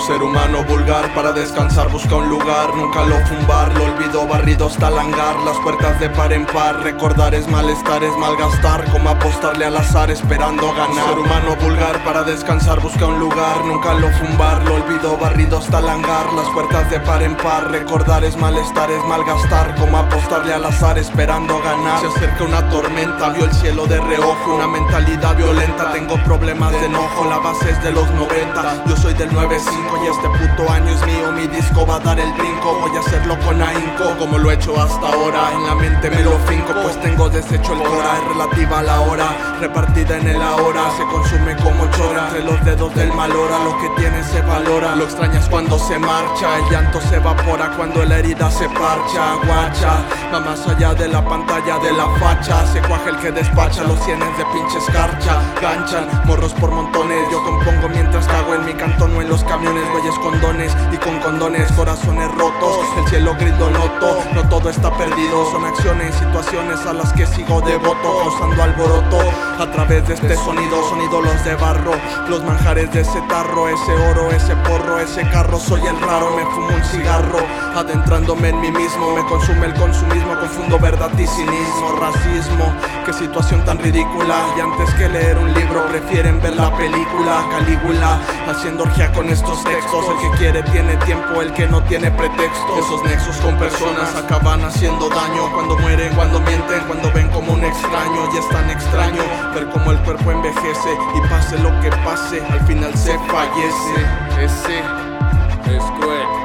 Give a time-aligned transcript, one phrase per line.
[0.00, 4.90] ser humano vulgar para descansar busca un lugar Nunca lo fumbar, lo olvido barrido hasta
[4.90, 9.76] langar Las puertas de par en par, recordar es malestar, es malgastar Como apostarle al
[9.76, 11.08] azar esperando ganar.
[11.08, 15.80] Ser humano vulgar para descansar busca un lugar Nunca lo fumbar, lo olvido barrido hasta
[15.80, 20.64] langar Las puertas de par en par, recordar es malestar, es malgastar Como apostarle al
[20.64, 22.00] azar esperando ganar.
[22.00, 26.86] Se acerca una tormenta, vio el cielo de reojo Una mentalidad violenta, tengo problemas de
[26.86, 30.88] enojo La base es de los 90, yo soy del 95 Y este puto año
[30.90, 34.38] es mío, mi disco va a dar el brinco Voy a hacerlo con ahínco, como
[34.38, 37.82] lo he hecho hasta ahora En la mente me lo finco, pues tengo deshecho el
[37.82, 42.44] cora Es relativa a la hora, repartida en el ahora Se consume como chora, entre
[42.44, 46.58] los dedos del mal hora Lo que tiene se valora, lo extrañas cuando se marcha
[46.58, 47.70] El llanto se evapora.
[47.76, 52.66] Cuando la herida se parcha Guacha, va más allá de la pantalla de la facha.
[52.66, 55.40] Se cuaja el que despacha, los cienes de pinche escarcha.
[55.60, 56.08] Ganchan,
[56.40, 57.28] por montones.
[57.30, 59.84] Yo compongo mientras cago en mi cantón o en los camiones.
[59.92, 64.70] Güeyes con dones y con condones, corazones rotos El cielo gris lo noto, no todo
[64.70, 68.18] está perdido Son acciones, situaciones a las que sigo devoto.
[68.22, 69.18] Causando alboroto
[69.58, 71.92] a través de este sonido Son ídolos de barro,
[72.28, 75.58] los manjares de ese tarro Ese oro, ese porro, ese carro.
[75.58, 77.40] Soy el raro, me fumo un cigarro.
[77.76, 80.38] Adentrándome en mí mismo, me consume el consumismo.
[80.38, 82.72] Confundo verdad y cinismo, racismo.
[83.04, 84.36] Qué situación tan ridícula.
[84.56, 85.84] Y antes que leer un libro
[86.22, 90.04] prefieren ver la película Calígula, haciendo orgía con estos textos.
[90.08, 94.64] El que quiere tiene tiempo, el que no tiene pretexto Esos nexos con personas acaban
[94.64, 95.52] haciendo daño.
[95.52, 99.22] Cuando mueren, cuando mienten, cuando ven como un extraño Y es tan extraño
[99.54, 104.44] ver cómo el cuerpo envejece Y pase lo que pase, al final se fallece.
[104.44, 104.78] Ese
[105.76, 106.41] es cruel.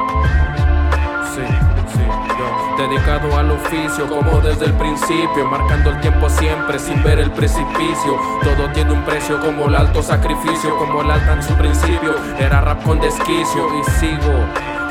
[2.77, 8.19] Dedicado al oficio, como desde el principio, marcando el tiempo siempre sin ver el precipicio.
[8.43, 12.15] Todo tiene un precio, como el alto sacrificio, como el alta en su principio.
[12.37, 14.31] Era rap con desquicio y sigo.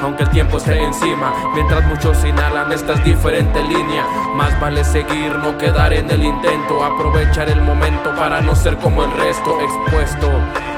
[0.03, 5.57] Aunque el tiempo esté encima, mientras muchos inhalan estas diferentes líneas, más vale seguir, no
[5.57, 10.29] quedar en el intento, aprovechar el momento para no ser como el resto, expuesto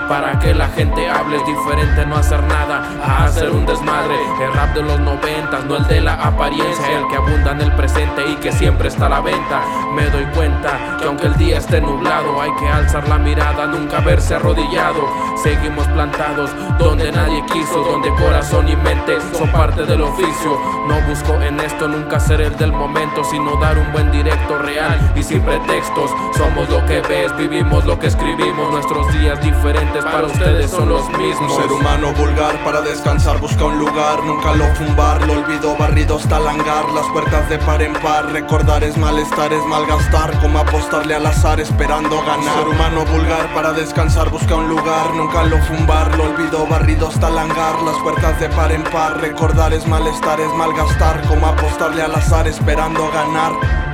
[0.08, 4.16] para que la gente hable es diferente no hacer nada a hacer un desmadre.
[4.42, 7.72] El rap de los noventas no el de la apariencia el que abunda en el
[7.72, 9.62] presente y que siempre está a la venta.
[9.94, 14.00] Me doy cuenta que aunque el día esté nublado hay que alzar la mirada nunca
[14.00, 15.00] verse arrodillado.
[15.42, 20.58] Seguimos plantados donde nadie quiso donde corazón y mente son parte del oficio.
[20.88, 25.12] No busco en esto nunca ser el del momento sino dar un buen directo real
[25.14, 26.10] y sin pretextos.
[26.36, 28.72] Somos lo que ves vivimos lo que escribimos.
[28.72, 31.56] Nuestros días diferentes para ustedes son los Un mismos.
[31.56, 36.38] ser humano vulgar para descansar busca un lugar Nunca lo fumbar, lo olvido barrido hasta
[36.40, 40.38] langar Las puertas de par en par, recordar es malestar, es malgastar.
[40.40, 42.38] Como apostarle al azar esperando ganar.
[42.38, 47.08] Un ser humano vulgar para descansar busca un lugar Nunca lo fumbar, lo olvido barrido
[47.08, 52.02] hasta langar Las puertas de par en par, recordar es malestar, es malgastar Como apostarle
[52.02, 53.87] al azar esperando ganar